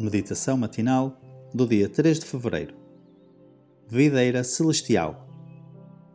Meditação 0.00 0.56
matinal 0.56 1.20
do 1.52 1.66
dia 1.66 1.88
3 1.88 2.20
de 2.20 2.24
fevereiro. 2.24 2.72
Videira 3.88 4.44
Celestial. 4.44 5.28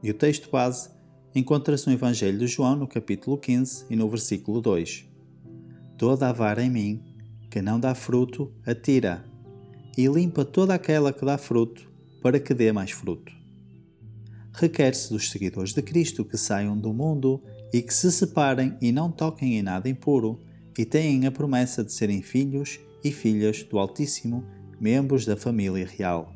E 0.02 0.10
o 0.10 0.14
texto 0.14 0.50
base 0.50 0.90
encontra-se 1.36 1.88
no 1.88 1.94
Evangelho 1.94 2.40
de 2.40 2.48
João, 2.48 2.78
no 2.78 2.88
capítulo 2.88 3.38
15 3.38 3.88
e 3.90 3.96
no 3.98 4.08
versículo 4.08 4.62
2. 4.62 5.06
Toda 5.98 6.30
a 6.30 6.32
vara 6.32 6.64
em 6.64 6.70
mim 6.70 7.04
que 7.52 7.62
não 7.62 7.78
dá 7.78 7.94
fruto, 7.94 8.54
atira, 8.66 9.26
e 9.98 10.08
limpa 10.08 10.46
toda 10.46 10.74
aquela 10.74 11.12
que 11.12 11.26
dá 11.26 11.38
fruto, 11.38 11.92
para 12.22 12.40
que 12.40 12.54
dê 12.54 12.72
mais 12.72 12.92
fruto. 12.92 13.34
Requer-se 14.54 15.10
dos 15.10 15.30
seguidores 15.30 15.74
de 15.74 15.82
Cristo 15.82 16.24
que 16.24 16.38
saiam 16.38 16.78
do 16.78 16.94
mundo 16.94 17.44
e 17.74 17.82
que 17.82 17.94
se 17.94 18.10
separem 18.14 18.78
e 18.82 18.94
não 18.94 19.12
toquem 19.12 19.58
em 19.58 19.62
nada 19.62 19.90
impuro, 19.90 20.40
e 20.78 20.86
tenham 20.86 21.28
a 21.28 21.32
promessa 21.32 21.84
de 21.84 21.92
serem 21.92 22.22
filhos 22.22 22.80
e 23.04 23.12
filhas 23.12 23.64
do 23.64 23.78
Altíssimo, 23.78 24.44
membros 24.80 25.26
da 25.26 25.36
família 25.36 25.86
real. 25.86 26.34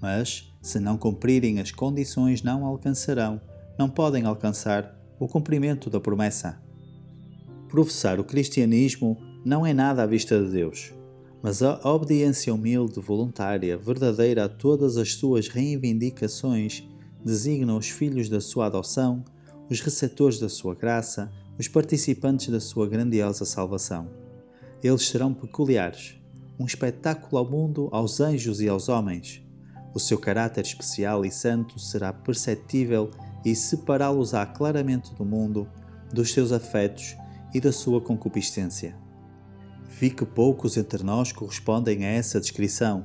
Mas, 0.00 0.52
se 0.60 0.80
não 0.80 0.96
cumprirem 0.96 1.60
as 1.60 1.70
condições, 1.70 2.42
não 2.42 2.64
alcançarão, 2.64 3.40
não 3.78 3.88
podem 3.88 4.24
alcançar 4.24 4.98
o 5.18 5.28
cumprimento 5.28 5.90
da 5.90 6.00
promessa. 6.00 6.60
Professar 7.68 8.18
o 8.18 8.24
cristianismo 8.24 9.16
não 9.44 9.64
é 9.66 9.72
nada 9.72 10.02
à 10.02 10.06
vista 10.06 10.42
de 10.42 10.50
Deus, 10.50 10.92
mas 11.42 11.62
a 11.62 11.80
obediência 11.84 12.52
humilde, 12.54 13.00
voluntária, 13.00 13.76
verdadeira 13.76 14.44
a 14.44 14.48
todas 14.48 14.96
as 14.96 15.14
suas 15.14 15.48
reivindicações 15.48 16.84
designa 17.24 17.76
os 17.76 17.88
filhos 17.88 18.28
da 18.28 18.40
sua 18.40 18.66
adoção, 18.66 19.24
os 19.70 19.80
receptores 19.80 20.38
da 20.38 20.48
sua 20.48 20.74
graça, 20.74 21.32
os 21.58 21.68
participantes 21.68 22.48
da 22.48 22.60
sua 22.60 22.88
grandiosa 22.88 23.44
salvação 23.44 24.21
eles 24.82 25.08
serão 25.08 25.32
peculiares, 25.32 26.16
um 26.58 26.66
espetáculo 26.66 27.38
ao 27.38 27.48
mundo, 27.48 27.88
aos 27.92 28.20
anjos 28.20 28.60
e 28.60 28.68
aos 28.68 28.88
homens. 28.88 29.42
O 29.94 30.00
seu 30.00 30.18
caráter 30.18 30.64
especial 30.64 31.24
e 31.24 31.30
santo 31.30 31.78
será 31.78 32.12
perceptível 32.12 33.10
e 33.44 33.54
separá-los-á 33.54 34.46
claramente 34.46 35.14
do 35.14 35.24
mundo, 35.24 35.68
dos 36.12 36.32
seus 36.32 36.50
afetos 36.50 37.16
e 37.52 37.60
da 37.60 37.72
sua 37.72 38.00
concupiscência. 38.00 38.96
Vi 39.88 40.10
que 40.10 40.24
poucos 40.24 40.76
entre 40.76 41.02
nós 41.02 41.32
correspondem 41.32 42.04
a 42.04 42.08
essa 42.08 42.40
descrição. 42.40 43.04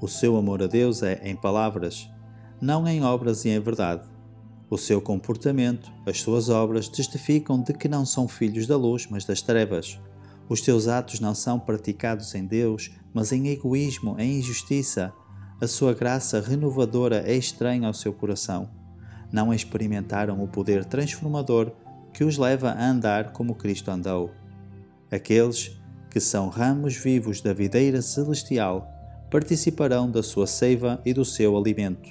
O 0.00 0.08
seu 0.08 0.36
amor 0.36 0.62
a 0.62 0.66
Deus 0.66 1.02
é 1.02 1.20
em 1.24 1.36
palavras, 1.36 2.10
não 2.60 2.86
em 2.86 3.02
obras 3.02 3.44
e 3.44 3.50
em 3.50 3.60
verdade. 3.60 4.08
O 4.68 4.76
seu 4.76 5.00
comportamento, 5.00 5.92
as 6.06 6.20
suas 6.20 6.48
obras 6.48 6.88
testificam 6.88 7.62
de 7.62 7.72
que 7.72 7.88
não 7.88 8.04
são 8.04 8.26
filhos 8.26 8.66
da 8.66 8.76
luz, 8.76 9.06
mas 9.08 9.24
das 9.24 9.42
trevas. 9.42 10.00
Os 10.52 10.60
teus 10.60 10.86
atos 10.86 11.18
não 11.18 11.34
são 11.34 11.58
praticados 11.58 12.34
em 12.34 12.44
Deus, 12.44 12.90
mas 13.14 13.32
em 13.32 13.48
egoísmo, 13.48 14.16
em 14.18 14.38
injustiça. 14.38 15.10
A 15.58 15.66
sua 15.66 15.94
graça 15.94 16.42
renovadora 16.42 17.22
é 17.26 17.34
estranha 17.34 17.86
ao 17.86 17.94
seu 17.94 18.12
coração. 18.12 18.68
Não 19.32 19.54
experimentaram 19.54 20.44
o 20.44 20.46
poder 20.46 20.84
transformador 20.84 21.72
que 22.12 22.22
os 22.22 22.36
leva 22.36 22.68
a 22.68 22.86
andar 22.86 23.32
como 23.32 23.54
Cristo 23.54 23.90
andou. 23.90 24.30
Aqueles 25.10 25.80
que 26.10 26.20
são 26.20 26.50
ramos 26.50 26.96
vivos 26.96 27.40
da 27.40 27.54
videira 27.54 28.02
celestial 28.02 28.86
participarão 29.30 30.10
da 30.10 30.22
sua 30.22 30.46
seiva 30.46 31.00
e 31.02 31.14
do 31.14 31.24
seu 31.24 31.56
alimento. 31.56 32.10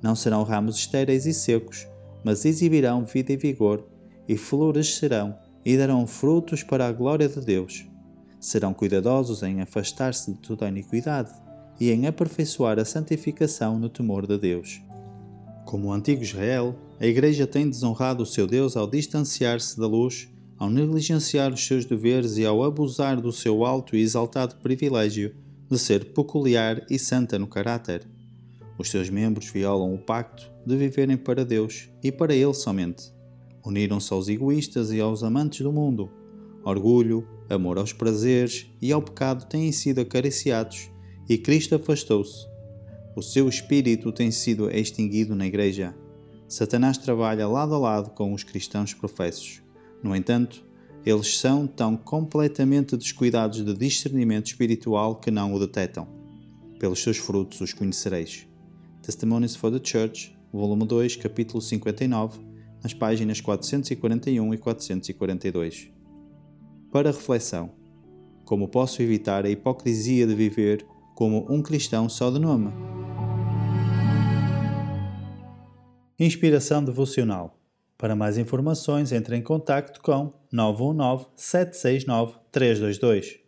Não 0.00 0.16
serão 0.16 0.42
ramos 0.42 0.78
estéreis 0.78 1.26
e 1.26 1.34
secos, 1.34 1.86
mas 2.24 2.46
exibirão 2.46 3.04
vida 3.04 3.34
e 3.34 3.36
vigor 3.36 3.86
e 4.26 4.38
florescerão 4.38 5.43
e 5.64 5.76
darão 5.76 6.06
frutos 6.06 6.62
para 6.62 6.86
a 6.86 6.92
glória 6.92 7.28
de 7.28 7.40
Deus. 7.40 7.86
Serão 8.38 8.74
cuidadosos 8.74 9.42
em 9.42 9.60
afastar-se 9.60 10.32
de 10.32 10.38
toda 10.38 10.66
a 10.66 10.68
iniquidade 10.68 11.32
e 11.80 11.90
em 11.90 12.06
aperfeiçoar 12.06 12.78
a 12.78 12.84
santificação 12.84 13.78
no 13.78 13.88
temor 13.88 14.26
de 14.26 14.38
Deus. 14.38 14.82
Como 15.64 15.88
o 15.88 15.92
antigo 15.92 16.22
Israel, 16.22 16.76
a 17.00 17.06
Igreja 17.06 17.46
tem 17.46 17.68
desonrado 17.68 18.22
o 18.22 18.26
seu 18.26 18.46
Deus 18.46 18.76
ao 18.76 18.86
distanciar-se 18.86 19.78
da 19.78 19.86
luz, 19.86 20.28
ao 20.58 20.70
negligenciar 20.70 21.52
os 21.52 21.66
seus 21.66 21.84
deveres 21.84 22.36
e 22.36 22.44
ao 22.44 22.62
abusar 22.62 23.20
do 23.20 23.32
seu 23.32 23.64
alto 23.64 23.96
e 23.96 24.00
exaltado 24.00 24.56
privilégio 24.56 25.34
de 25.70 25.78
ser 25.78 26.12
peculiar 26.12 26.84
e 26.88 26.98
santa 26.98 27.38
no 27.38 27.46
caráter. 27.46 28.06
Os 28.78 28.90
seus 28.90 29.08
membros 29.08 29.48
violam 29.48 29.94
o 29.94 29.98
pacto 29.98 30.50
de 30.66 30.76
viverem 30.76 31.16
para 31.16 31.44
Deus 31.44 31.88
e 32.02 32.12
para 32.12 32.34
Ele 32.34 32.54
somente. 32.54 33.12
Uniram-se 33.64 34.12
aos 34.12 34.28
egoístas 34.28 34.92
e 34.92 35.00
aos 35.00 35.22
amantes 35.22 35.60
do 35.60 35.72
mundo. 35.72 36.10
Orgulho, 36.62 37.26
amor 37.48 37.78
aos 37.78 37.92
prazeres 37.92 38.66
e 38.80 38.92
ao 38.92 39.00
pecado 39.00 39.46
têm 39.46 39.72
sido 39.72 40.00
acariciados 40.00 40.90
e 41.28 41.38
Cristo 41.38 41.74
afastou-se. 41.74 42.46
O 43.16 43.22
seu 43.22 43.48
espírito 43.48 44.12
tem 44.12 44.30
sido 44.30 44.70
extinguido 44.70 45.34
na 45.34 45.46
Igreja. 45.46 45.94
Satanás 46.46 46.98
trabalha 46.98 47.48
lado 47.48 47.74
a 47.74 47.78
lado 47.78 48.10
com 48.10 48.34
os 48.34 48.42
cristãos 48.42 48.92
professos. 48.92 49.62
No 50.02 50.14
entanto, 50.14 50.64
eles 51.06 51.38
são 51.38 51.66
tão 51.66 51.96
completamente 51.96 52.96
descuidados 52.96 53.64
de 53.64 53.74
discernimento 53.74 54.46
espiritual 54.46 55.16
que 55.16 55.30
não 55.30 55.54
o 55.54 55.58
detectam. 55.58 56.06
Pelos 56.78 57.02
seus 57.02 57.16
frutos 57.16 57.60
os 57.60 57.72
conhecereis. 57.72 58.46
Testimonies 59.00 59.56
for 59.56 59.70
the 59.70 59.80
Church, 59.82 60.36
volume 60.52 60.86
2, 60.86 61.16
capítulo 61.16 61.62
59 61.62 62.53
nas 62.84 62.92
páginas 62.92 63.40
441 63.40 64.52
e 64.52 64.58
442. 64.58 65.90
Para 66.92 67.10
reflexão: 67.10 67.72
Como 68.44 68.68
posso 68.68 69.02
evitar 69.02 69.46
a 69.46 69.50
hipocrisia 69.50 70.26
de 70.26 70.34
viver 70.34 70.86
como 71.14 71.46
um 71.50 71.62
cristão 71.62 72.08
só 72.10 72.30
de 72.30 72.38
nome? 72.38 72.70
Inspiração 76.20 76.84
devocional. 76.84 77.58
Para 77.96 78.14
mais 78.14 78.36
informações, 78.36 79.12
entre 79.12 79.34
em 79.34 79.42
contato 79.42 80.00
com 80.02 80.32
919 80.52 81.26
769 81.36 82.38
322. 82.52 83.43